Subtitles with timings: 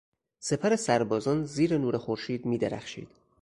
[0.39, 3.09] سپر سربازان زیر نور خورشید میدرخشید.